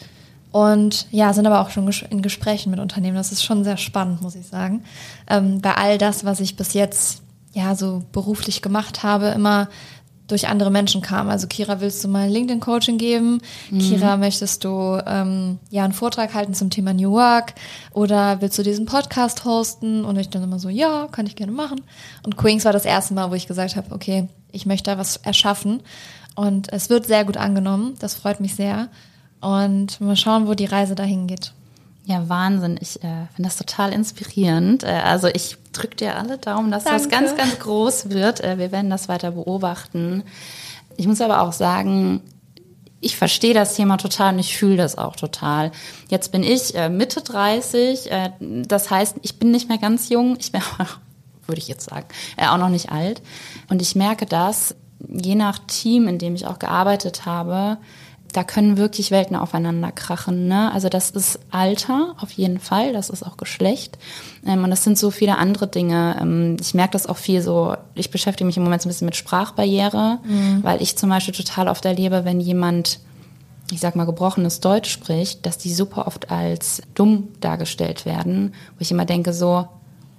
[0.53, 3.17] Und ja, sind aber auch schon in Gesprächen mit Unternehmen.
[3.17, 4.83] Das ist schon sehr spannend, muss ich sagen.
[5.27, 9.67] Ähm, weil all das, was ich bis jetzt ja so beruflich gemacht habe, immer
[10.27, 11.27] durch andere Menschen kam.
[11.27, 13.41] Also Kira, willst du mal LinkedIn-Coaching geben?
[13.71, 13.79] Mhm.
[13.79, 17.55] Kira, möchtest du ähm, ja einen Vortrag halten zum Thema New Work?
[17.91, 20.05] Oder willst du diesen Podcast hosten?
[20.05, 21.81] Und ich dann immer so, ja, kann ich gerne machen.
[22.23, 25.17] Und Queens war das erste Mal, wo ich gesagt habe, okay, ich möchte da was
[25.17, 25.81] erschaffen.
[26.35, 27.95] Und es wird sehr gut angenommen.
[27.97, 28.89] Das freut mich sehr.
[29.43, 31.51] Und mal schauen, wo die Reise dahin geht.
[32.05, 32.77] Ja, Wahnsinn.
[32.81, 34.83] Ich äh, finde das total inspirierend.
[34.83, 37.01] Äh, also ich drücke dir alle Daumen, dass Danke.
[37.01, 38.41] das ganz, ganz groß wird.
[38.41, 40.23] Äh, wir werden das weiter beobachten.
[40.95, 42.21] Ich muss aber auch sagen,
[43.01, 45.71] ich verstehe das Thema total und ich fühle das auch total.
[46.09, 50.37] Jetzt bin ich äh, Mitte 30, äh, das heißt, ich bin nicht mehr ganz jung,
[50.39, 50.61] ich bin,
[51.47, 53.21] würde ich jetzt sagen, äh, auch noch nicht alt.
[53.69, 57.77] Und ich merke das, je nach Team, in dem ich auch gearbeitet habe,
[58.33, 60.47] da können wirklich Welten aufeinander krachen.
[60.47, 60.71] Ne?
[60.73, 63.97] Also das ist Alter auf jeden Fall, das ist auch Geschlecht.
[64.45, 66.17] Ähm, und das sind so viele andere Dinge.
[66.19, 69.05] Ähm, ich merke das auch viel so, ich beschäftige mich im Moment so ein bisschen
[69.05, 70.63] mit Sprachbarriere, mhm.
[70.63, 72.99] weil ich zum Beispiel total oft erlebe, wenn jemand
[73.71, 78.81] ich sag mal, gebrochenes Deutsch spricht, dass die super oft als dumm dargestellt werden, wo
[78.81, 79.67] ich immer denke so,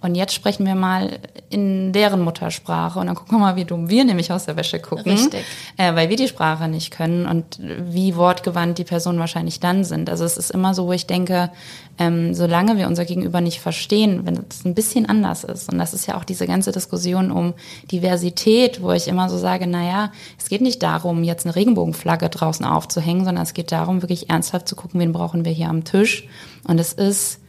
[0.05, 3.89] und jetzt sprechen wir mal in deren Muttersprache und dann gucken wir mal, wie dumm
[3.89, 5.13] wir nämlich aus der Wäsche gucken.
[5.13, 5.47] Richtig.
[5.79, 10.11] Äh, weil wir die Sprache nicht können und wie wortgewandt die Personen wahrscheinlich dann sind.
[10.11, 11.51] Also es ist immer so, wo ich denke,
[11.99, 15.73] ähm, solange wir unser Gegenüber nicht verstehen, wenn es ein bisschen anders ist.
[15.73, 17.55] Und das ist ja auch diese ganze Diskussion um
[17.91, 22.67] Diversität, wo ich immer so sage, naja, es geht nicht darum, jetzt eine Regenbogenflagge draußen
[22.67, 26.29] aufzuhängen, sondern es geht darum, wirklich ernsthaft zu gucken, wen brauchen wir hier am Tisch.
[26.69, 27.41] Und es ist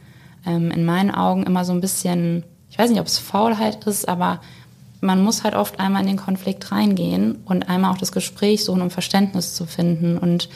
[0.46, 4.08] ähm, in meinen Augen immer so ein bisschen, ich weiß nicht, ob es Faulheit ist,
[4.08, 4.40] aber
[5.00, 8.82] man muss halt oft einmal in den Konflikt reingehen und einmal auch das Gespräch suchen,
[8.82, 10.16] um Verständnis zu finden.
[10.16, 10.48] Und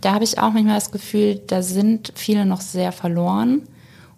[0.00, 3.62] da habe ich auch manchmal das Gefühl, da sind viele noch sehr verloren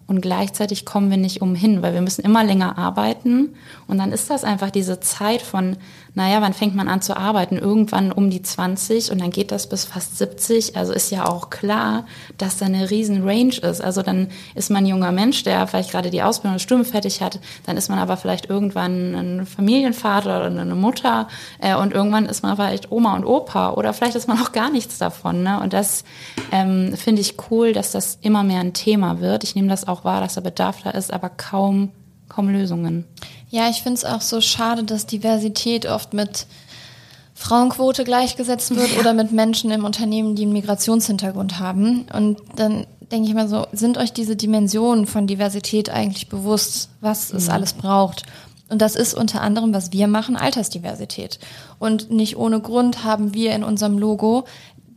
[0.07, 3.55] und gleichzeitig kommen wir nicht umhin, weil wir müssen immer länger arbeiten
[3.87, 5.77] und dann ist das einfach diese Zeit von,
[6.17, 7.59] naja, wann fängt man an zu arbeiten?
[7.59, 10.75] Irgendwann um die 20 und dann geht das bis fast 70.
[10.75, 12.07] Also ist ja auch klar,
[12.39, 13.83] dass da eine riesen Range ist.
[13.83, 17.21] Also dann ist man ein junger Mensch, der vielleicht gerade die Ausbildung der Stimme fertig
[17.21, 21.27] hat, dann ist man aber vielleicht irgendwann ein Familienvater oder eine Mutter
[21.59, 24.71] äh, und irgendwann ist man vielleicht Oma und Opa oder vielleicht ist man auch gar
[24.71, 25.43] nichts davon.
[25.43, 25.59] Ne?
[25.61, 26.03] Und das
[26.51, 29.43] ähm, finde ich cool, dass das immer mehr ein Thema wird.
[29.43, 31.91] Ich nehme das auch wahr, dass der Bedarf da ist, aber kaum,
[32.37, 33.03] kaum Lösungen.
[33.49, 36.45] Ja, ich finde es auch so schade, dass Diversität oft mit
[37.33, 42.05] Frauenquote gleichgesetzt wird oder mit Menschen im Unternehmen, die einen Migrationshintergrund haben.
[42.13, 47.31] Und dann denke ich mal so, sind euch diese Dimensionen von Diversität eigentlich bewusst, was
[47.31, 47.39] mhm.
[47.39, 48.21] es alles braucht?
[48.69, 51.39] Und das ist unter anderem, was wir machen, Altersdiversität.
[51.79, 54.45] Und nicht ohne Grund haben wir in unserem Logo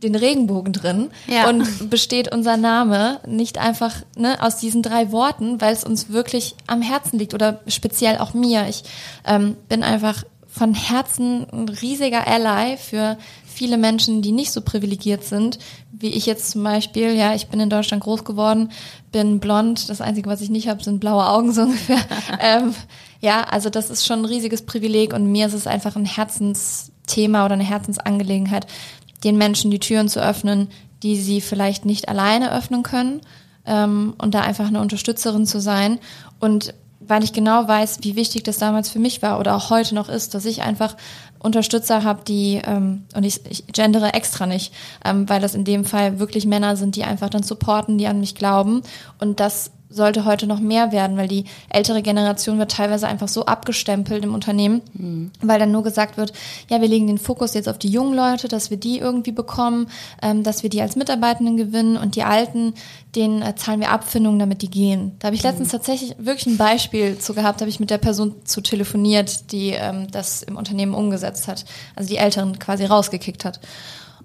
[0.03, 1.49] den Regenbogen drin ja.
[1.49, 6.55] und besteht unser Name nicht einfach ne, aus diesen drei Worten, weil es uns wirklich
[6.67, 8.67] am Herzen liegt oder speziell auch mir.
[8.67, 8.83] Ich
[9.25, 15.23] ähm, bin einfach von Herzen ein riesiger Ally für viele Menschen, die nicht so privilegiert
[15.23, 15.59] sind,
[15.91, 17.13] wie ich jetzt zum Beispiel.
[17.15, 18.69] Ja, ich bin in Deutschland groß geworden,
[19.11, 19.89] bin blond.
[19.89, 21.99] Das Einzige, was ich nicht habe, sind blaue Augen so ungefähr.
[22.39, 22.73] ähm,
[23.21, 27.45] ja, also das ist schon ein riesiges Privileg und mir ist es einfach ein Herzensthema
[27.45, 28.65] oder eine Herzensangelegenheit,
[29.23, 30.69] den Menschen die Türen zu öffnen,
[31.03, 33.21] die sie vielleicht nicht alleine öffnen können
[33.65, 35.99] ähm, und da einfach eine Unterstützerin zu sein.
[36.39, 39.95] Und weil ich genau weiß, wie wichtig das damals für mich war oder auch heute
[39.95, 40.95] noch ist, dass ich einfach
[41.39, 45.85] Unterstützer habe, die, ähm, und ich, ich gendere extra nicht, ähm, weil das in dem
[45.85, 48.83] Fall wirklich Männer sind, die einfach dann supporten, die an mich glauben.
[49.19, 53.45] Und das sollte heute noch mehr werden, weil die ältere Generation wird teilweise einfach so
[53.45, 55.31] abgestempelt im Unternehmen, mhm.
[55.41, 56.33] weil dann nur gesagt wird,
[56.69, 59.87] ja, wir legen den Fokus jetzt auf die jungen Leute, dass wir die irgendwie bekommen,
[60.21, 62.73] ähm, dass wir die als Mitarbeitenden gewinnen und die Alten,
[63.15, 65.11] denen äh, zahlen wir Abfindungen, damit die gehen.
[65.19, 65.73] Da habe ich letztens mhm.
[65.73, 70.07] tatsächlich wirklich ein Beispiel zu gehabt, habe ich mit der Person zu telefoniert, die ähm,
[70.11, 73.59] das im Unternehmen umgesetzt hat, also die Älteren quasi rausgekickt hat.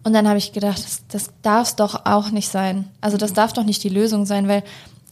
[0.06, 2.88] Und dann habe ich gedacht, das, das darf es doch auch nicht sein.
[3.00, 3.34] Also das mhm.
[3.34, 4.62] darf doch nicht die Lösung sein, weil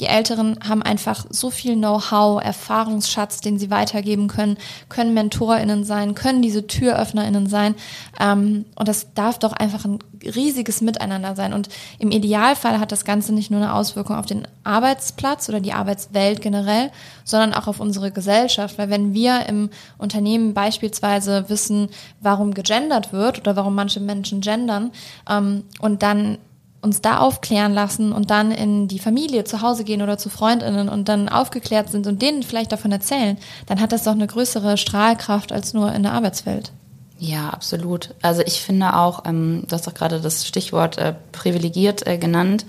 [0.00, 4.56] Die Älteren haben einfach so viel Know-how, Erfahrungsschatz, den sie weitergeben können,
[4.88, 7.76] können MentorInnen sein, können diese TüröffnerInnen sein.
[8.18, 11.52] Ähm, und das darf doch einfach ein riesiges Miteinander sein.
[11.52, 11.68] Und
[12.00, 16.40] im Idealfall hat das Ganze nicht nur eine Auswirkung auf den Arbeitsplatz oder die Arbeitswelt
[16.40, 16.90] generell,
[17.22, 18.78] sondern auch auf unsere Gesellschaft.
[18.78, 21.88] Weil wenn wir im Unternehmen beispielsweise wissen,
[22.20, 24.90] warum gegendert wird oder warum manche Menschen gendern
[25.30, 26.38] ähm, und dann
[26.84, 30.88] uns da aufklären lassen und dann in die Familie zu Hause gehen oder zu Freundinnen
[30.88, 34.76] und dann aufgeklärt sind und denen vielleicht davon erzählen, dann hat das doch eine größere
[34.76, 36.72] Strahlkraft als nur in der Arbeitswelt.
[37.18, 38.14] Ja, absolut.
[38.22, 42.66] Also ich finde auch, ähm, du hast doch gerade das Stichwort äh, privilegiert äh, genannt.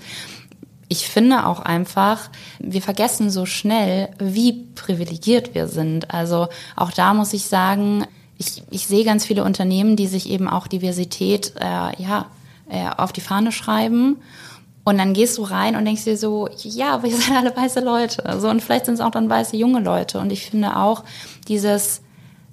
[0.88, 6.12] Ich finde auch einfach, wir vergessen so schnell, wie privilegiert wir sind.
[6.14, 8.06] Also auch da muss ich sagen,
[8.38, 12.26] ich, ich sehe ganz viele Unternehmen, die sich eben auch Diversität äh, ja
[12.68, 14.16] äh, auf die Fahne schreiben.
[14.84, 18.38] Und dann gehst du rein und denkst dir so, ja, wir sind alle weiße Leute.
[18.38, 20.20] So, und vielleicht sind es auch dann weiße junge Leute.
[20.20, 21.04] Und ich finde auch
[21.48, 22.02] dieses,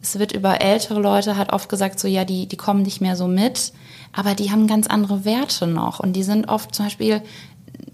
[0.02, 3.16] es wird über ältere Leute hat oft gesagt, so ja, die, die kommen nicht mehr
[3.16, 3.72] so mit,
[4.12, 6.00] aber die haben ganz andere Werte noch.
[6.00, 7.22] Und die sind oft zum Beispiel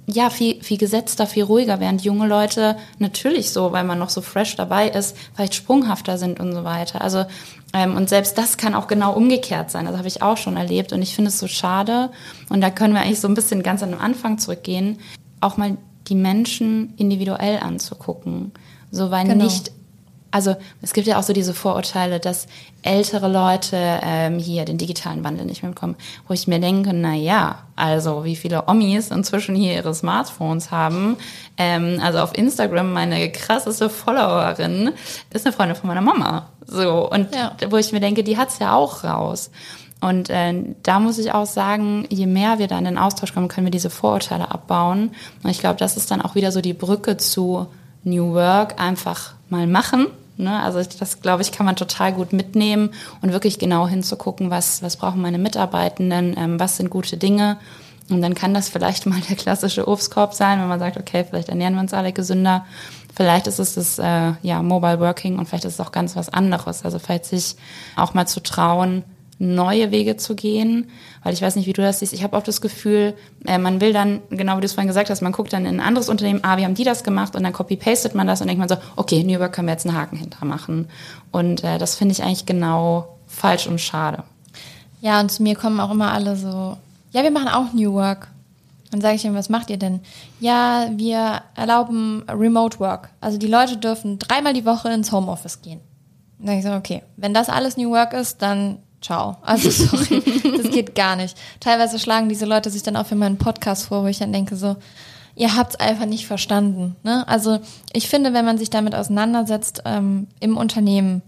[0.08, 4.22] ja, viel, viel gesetzter, viel ruhiger, während junge Leute natürlich so, weil man noch so
[4.22, 7.02] fresh dabei ist, vielleicht sprunghafter sind und so weiter.
[7.02, 7.26] Also,
[7.74, 9.86] und selbst das kann auch genau umgekehrt sein.
[9.86, 12.10] Das habe ich auch schon erlebt und ich finde es so schade.
[12.50, 14.98] Und da können wir eigentlich so ein bisschen ganz an den Anfang zurückgehen,
[15.40, 15.78] auch mal
[16.08, 18.52] die Menschen individuell anzugucken.
[18.92, 19.44] So, weil genau.
[19.44, 19.72] nicht
[20.32, 22.48] also es gibt ja auch so diese Vorurteile, dass
[22.82, 25.96] ältere Leute ähm, hier den digitalen Wandel nicht mehr bekommen,
[26.28, 31.18] wo ich mir denke, na ja, also wie viele Omis inzwischen hier ihre Smartphones haben.
[31.58, 34.92] Ähm, also auf Instagram meine krasseste Followerin
[35.32, 36.50] ist eine Freundin von meiner Mama.
[36.66, 37.56] So und ja.
[37.70, 39.50] wo ich mir denke, die hat's ja auch raus.
[40.02, 43.50] Und äh, da muss ich auch sagen, je mehr wir da in den Austausch kommen,
[43.50, 45.12] können wir diese Vorurteile abbauen.
[45.44, 47.68] Und ich glaube, das ist dann auch wieder so die Brücke zu
[48.10, 50.08] New Work, einfach mal machen
[50.40, 50.64] Ne?
[50.64, 52.92] Also das, glaube ich, kann man total gut mitnehmen
[53.22, 57.58] und wirklich genau hinzugucken, was, was brauchen meine Mitarbeitenden, ähm, was sind gute Dinge.
[58.10, 61.50] Und dann kann das vielleicht mal der klassische Obstkorb sein, wenn man sagt, okay, vielleicht
[61.50, 62.66] ernähren wir uns alle gesünder.
[63.14, 66.30] Vielleicht ist es das äh, ja, Mobile Working und vielleicht ist es auch ganz was
[66.30, 66.86] anderes.
[66.86, 67.58] Also vielleicht sich
[67.98, 69.04] auch mal zu trauen,
[69.40, 70.90] neue Wege zu gehen.
[71.24, 72.14] Weil ich weiß nicht, wie du das siehst.
[72.14, 75.10] Ich habe auch das Gefühl, äh, man will dann, genau wie du es vorhin gesagt
[75.10, 77.36] hast, man guckt dann in ein anderes Unternehmen, ah, wie haben die das gemacht?
[77.36, 79.88] Und dann copy-pastet man das und denkt man so, okay, New Work können wir jetzt
[79.88, 80.88] einen Haken hintermachen.
[81.32, 84.24] Und äh, das finde ich eigentlich genau falsch und schade.
[85.02, 86.78] Ja, und zu mir kommen auch immer alle so,
[87.12, 88.28] ja, wir machen auch New Work.
[88.92, 90.02] Dann sage ich ihm, was macht ihr denn?
[90.40, 93.10] Ja, wir erlauben Remote Work.
[93.22, 95.80] Also die Leute dürfen dreimal die Woche ins Homeoffice gehen.
[96.40, 99.38] Dann sage ich so, okay, wenn das alles New Work ist, dann ciao.
[99.42, 100.22] Also sorry,
[100.58, 101.38] das geht gar nicht.
[101.60, 104.56] Teilweise schlagen diese Leute sich dann auch für meinen Podcast vor, wo ich dann denke
[104.56, 104.76] so,
[105.36, 106.96] ihr habt's einfach nicht verstanden.
[107.04, 107.28] Ne?
[107.28, 107.60] Also
[107.94, 111.22] ich finde, wenn man sich damit auseinandersetzt ähm, im Unternehmen,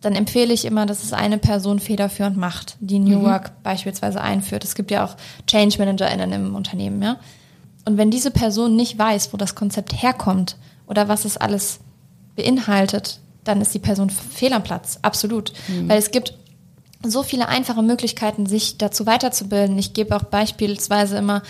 [0.00, 3.24] dann empfehle ich immer, dass es eine Person federführend macht, die New mhm.
[3.24, 4.64] Work beispielsweise einführt.
[4.64, 7.18] Es gibt ja auch Change ManagerInnen im Unternehmen, ja.
[7.84, 11.80] Und wenn diese Person nicht weiß, wo das Konzept herkommt oder was es alles
[12.36, 15.52] beinhaltet, dann ist die Person fehl am Platz, absolut.
[15.68, 15.88] Mhm.
[15.88, 16.34] Weil es gibt
[17.04, 19.78] so viele einfache Möglichkeiten, sich dazu weiterzubilden.
[19.78, 21.42] Ich gebe auch beispielsweise immer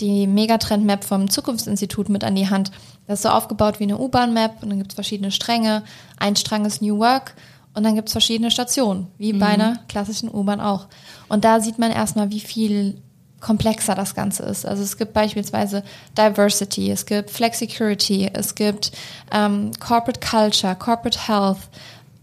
[0.00, 2.70] die Megatrend-Map vom Zukunftsinstitut mit an die Hand.
[3.06, 5.82] Das ist so aufgebaut wie eine U-Bahn-Map und dann gibt es verschiedene Stränge.
[6.18, 7.34] Ein Strang ist New Work
[7.74, 9.38] und dann gibt es verschiedene Stationen, wie mhm.
[9.38, 10.86] bei einer klassischen U-Bahn auch.
[11.28, 13.00] Und da sieht man erstmal, wie viel
[13.40, 14.66] komplexer das Ganze ist.
[14.66, 15.82] Also es gibt beispielsweise
[16.16, 18.92] Diversity, es gibt Flexicurity, es gibt
[19.32, 21.58] ähm, Corporate Culture, Corporate Health,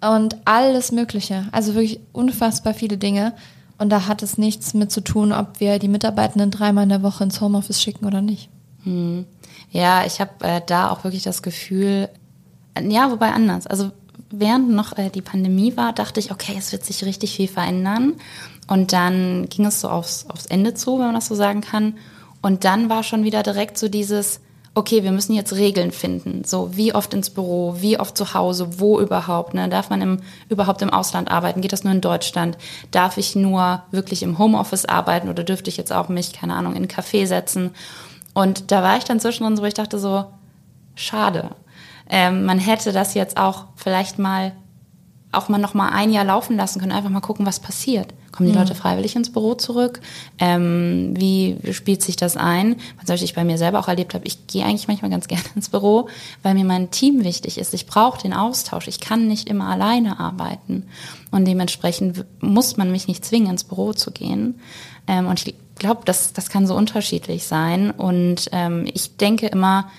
[0.01, 1.47] und alles Mögliche.
[1.51, 3.33] Also wirklich unfassbar viele Dinge.
[3.77, 7.03] Und da hat es nichts mit zu tun, ob wir die Mitarbeitenden dreimal in der
[7.03, 8.49] Woche ins Homeoffice schicken oder nicht.
[8.83, 9.25] Hm.
[9.71, 12.09] Ja, ich habe äh, da auch wirklich das Gefühl,
[12.73, 13.67] äh, ja, wobei anders.
[13.67, 13.91] Also
[14.31, 18.13] während noch äh, die Pandemie war, dachte ich, okay, es wird sich richtig viel verändern.
[18.67, 21.95] Und dann ging es so aufs, aufs Ende zu, wenn man das so sagen kann.
[22.41, 24.39] Und dann war schon wieder direkt so dieses,
[24.77, 26.43] okay, wir müssen jetzt Regeln finden.
[26.43, 29.69] So, wie oft ins Büro, wie oft zu Hause, wo überhaupt, ne?
[29.69, 31.61] Darf man im, überhaupt im Ausland arbeiten?
[31.61, 32.59] Geht das nur in Deutschland?
[32.91, 36.73] Darf ich nur wirklich im Homeoffice arbeiten oder dürfte ich jetzt auch mich, keine Ahnung,
[36.73, 37.71] in einen Café setzen?
[38.35, 40.25] Und da war ich dann zwischendrin so, ich dachte so,
[40.93, 41.49] schade.
[42.07, 44.51] Ähm, man hätte das jetzt auch vielleicht mal
[45.31, 48.13] auch mal noch mal ein Jahr laufen lassen können, einfach mal gucken, was passiert.
[48.31, 48.61] Kommen die mhm.
[48.61, 49.99] Leute freiwillig ins Büro zurück?
[50.39, 52.77] Ähm, wie spielt sich das ein?
[53.03, 55.69] Was ich bei mir selber auch erlebt habe, ich gehe eigentlich manchmal ganz gerne ins
[55.69, 56.07] Büro,
[56.43, 57.73] weil mir mein Team wichtig ist.
[57.73, 58.87] Ich brauche den Austausch.
[58.87, 60.85] Ich kann nicht immer alleine arbeiten.
[61.31, 64.59] Und dementsprechend muss man mich nicht zwingen, ins Büro zu gehen.
[65.07, 67.91] Ähm, und ich glaube, das, das kann so unterschiedlich sein.
[67.91, 69.89] Und ähm, ich denke immer,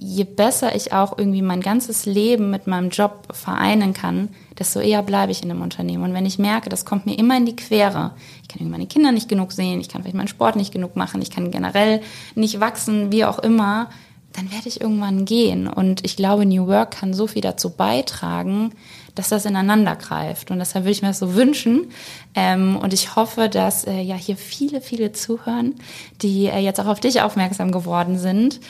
[0.00, 4.28] je besser ich auch irgendwie mein ganzes Leben mit meinem Job vereinen kann,
[4.58, 6.04] desto eher bleibe ich in dem Unternehmen.
[6.04, 9.12] Und wenn ich merke, das kommt mir immer in die Quere, ich kann meine Kinder
[9.12, 12.00] nicht genug sehen, ich kann vielleicht meinen Sport nicht genug machen, ich kann generell
[12.34, 13.90] nicht wachsen, wie auch immer,
[14.34, 15.68] dann werde ich irgendwann gehen.
[15.68, 18.72] Und ich glaube, New Work kann so viel dazu beitragen,
[19.14, 20.50] dass das ineinander greift.
[20.50, 21.92] Und deshalb würde ich mir das so wünschen.
[22.34, 25.76] Ähm, und ich hoffe, dass äh, ja hier viele, viele zuhören,
[26.20, 28.60] die äh, jetzt auch auf dich aufmerksam geworden sind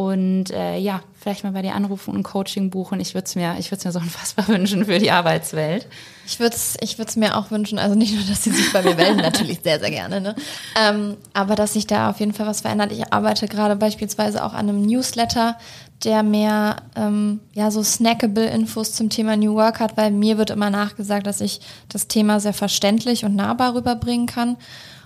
[0.00, 3.00] und äh, ja, vielleicht mal bei dir anrufen und ein Coaching buchen.
[3.00, 5.86] Ich würde es mir, mir so unfassbar wünschen für die Arbeitswelt.
[6.24, 8.94] Ich würde es ich mir auch wünschen, also nicht nur, dass sie sich bei mir
[8.94, 10.34] melden, natürlich sehr, sehr gerne, ne?
[10.74, 12.92] Ähm, aber dass sich da auf jeden Fall was verändert.
[12.92, 15.58] Ich arbeite gerade beispielsweise auch an einem Newsletter,
[16.02, 20.48] der mehr ähm, ja so snackable Infos zum Thema New Work hat, weil mir wird
[20.48, 21.60] immer nachgesagt, dass ich
[21.90, 24.56] das Thema sehr verständlich und nahbar rüberbringen kann.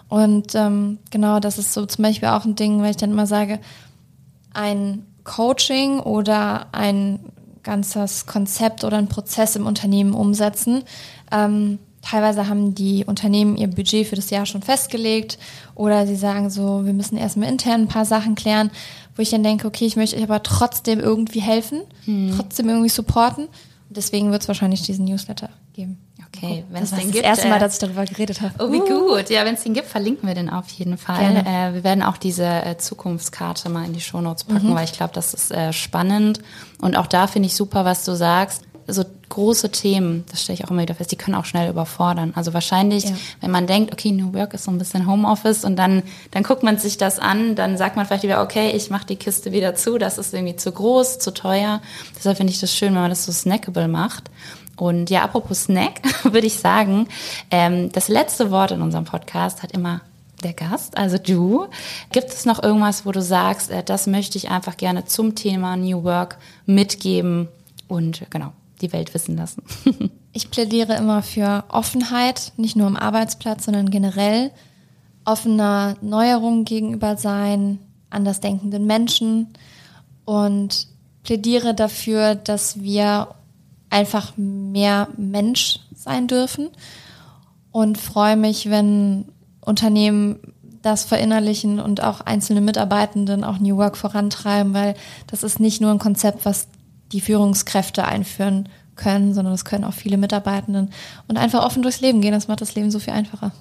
[0.08, 3.26] Und ähm, genau, das ist so zum Beispiel auch ein Ding, weil ich dann immer
[3.26, 3.58] sage,
[4.54, 7.18] ein Coaching oder ein
[7.62, 10.84] ganzes Konzept oder ein Prozess im Unternehmen umsetzen.
[11.32, 15.38] Ähm, teilweise haben die Unternehmen ihr Budget für das Jahr schon festgelegt
[15.74, 18.70] oder sie sagen so, wir müssen erstmal intern ein paar Sachen klären,
[19.16, 22.34] wo ich dann denke, okay, ich möchte euch aber trotzdem irgendwie helfen, hm.
[22.36, 23.48] trotzdem irgendwie supporten.
[23.96, 25.98] Deswegen wird es wahrscheinlich diesen Newsletter geben.
[26.28, 27.24] Okay, wenn es den gibt.
[27.24, 28.54] Das erste Mal, äh, dass ich darüber geredet habe.
[28.58, 29.14] Oh, wie uh.
[29.14, 29.30] gut.
[29.30, 31.36] Ja, wenn es den gibt, verlinken wir den auf jeden Fall.
[31.36, 34.74] Äh, wir werden auch diese äh, Zukunftskarte mal in die Shownotes packen, mhm.
[34.74, 36.40] weil ich glaube, das ist äh, spannend.
[36.80, 38.62] Und auch da finde ich super, was du sagst.
[38.86, 42.32] So große Themen, das stelle ich auch immer wieder fest, die können auch schnell überfordern.
[42.34, 43.16] Also wahrscheinlich, ja.
[43.40, 46.62] wenn man denkt, okay, New Work ist so ein bisschen Homeoffice und dann, dann guckt
[46.62, 49.74] man sich das an, dann sagt man vielleicht wieder, okay, ich mache die Kiste wieder
[49.74, 51.80] zu, das ist irgendwie zu groß, zu teuer.
[52.16, 54.30] Deshalb finde ich das schön, wenn man das so snackable macht.
[54.76, 57.08] Und ja, apropos Snack, würde ich sagen,
[57.50, 60.00] ähm, das letzte Wort in unserem Podcast hat immer
[60.42, 61.66] der Gast, also du.
[62.12, 65.76] Gibt es noch irgendwas, wo du sagst, äh, das möchte ich einfach gerne zum Thema
[65.76, 67.48] New Work mitgeben
[67.88, 69.62] und genau, die Welt wissen lassen?
[70.32, 74.50] ich plädiere immer für Offenheit, nicht nur am Arbeitsplatz, sondern generell.
[75.24, 77.78] Offener Neuerungen gegenüber sein,
[78.10, 79.48] andersdenkenden Menschen.
[80.24, 80.86] Und
[81.22, 83.28] plädiere dafür, dass wir
[83.90, 86.68] einfach mehr Mensch sein dürfen.
[87.70, 89.26] Und freue mich, wenn
[89.60, 90.38] Unternehmen
[90.84, 94.94] das verinnerlichen und auch einzelne Mitarbeitenden auch New Work vorantreiben, weil
[95.26, 96.68] das ist nicht nur ein Konzept, was
[97.14, 100.90] die Führungskräfte einführen können, sondern das können auch viele Mitarbeitenden
[101.28, 102.32] und einfach offen durchs Leben gehen.
[102.32, 103.52] Das macht das Leben so viel einfacher.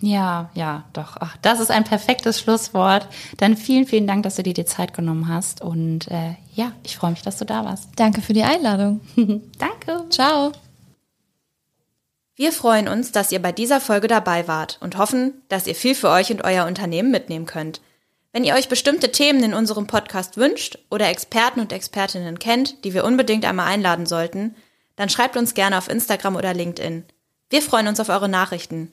[0.00, 1.16] Ja, ja, doch.
[1.20, 3.08] Ach, das ist ein perfektes Schlusswort.
[3.38, 5.62] Dann vielen, vielen Dank, dass du dir die Zeit genommen hast.
[5.62, 7.88] Und äh, ja, ich freue mich, dass du da warst.
[7.96, 9.00] Danke für die Einladung.
[9.16, 10.04] Danke.
[10.10, 10.52] Ciao.
[12.34, 15.94] Wir freuen uns, dass ihr bei dieser Folge dabei wart und hoffen, dass ihr viel
[15.94, 17.80] für euch und euer Unternehmen mitnehmen könnt.
[18.36, 22.92] Wenn ihr euch bestimmte Themen in unserem Podcast wünscht oder Experten und Expertinnen kennt, die
[22.92, 24.54] wir unbedingt einmal einladen sollten,
[24.94, 27.06] dann schreibt uns gerne auf Instagram oder LinkedIn.
[27.48, 28.92] Wir freuen uns auf eure Nachrichten.